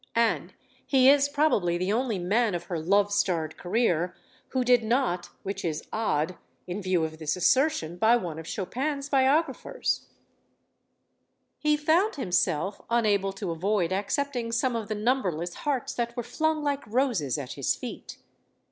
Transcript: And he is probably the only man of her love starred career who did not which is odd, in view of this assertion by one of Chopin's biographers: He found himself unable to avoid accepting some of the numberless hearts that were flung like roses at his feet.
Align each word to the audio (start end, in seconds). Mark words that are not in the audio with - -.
And 0.15 0.53
he 0.87 1.11
is 1.11 1.29
probably 1.29 1.77
the 1.77 1.93
only 1.93 2.17
man 2.17 2.55
of 2.55 2.63
her 2.63 2.79
love 2.79 3.11
starred 3.11 3.55
career 3.55 4.15
who 4.47 4.63
did 4.63 4.83
not 4.83 5.27
which 5.43 5.63
is 5.63 5.83
odd, 5.93 6.37
in 6.65 6.81
view 6.81 7.03
of 7.03 7.19
this 7.19 7.35
assertion 7.35 7.97
by 7.97 8.15
one 8.15 8.39
of 8.39 8.47
Chopin's 8.47 9.09
biographers: 9.09 10.07
He 11.59 11.77
found 11.77 12.15
himself 12.15 12.81
unable 12.89 13.31
to 13.33 13.51
avoid 13.51 13.93
accepting 13.93 14.51
some 14.51 14.75
of 14.75 14.87
the 14.87 14.95
numberless 14.95 15.53
hearts 15.53 15.93
that 15.93 16.17
were 16.17 16.23
flung 16.23 16.63
like 16.63 16.81
roses 16.87 17.37
at 17.37 17.53
his 17.53 17.75
feet. 17.75 18.17